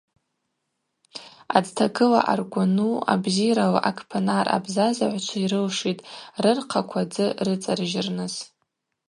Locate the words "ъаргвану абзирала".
2.27-3.79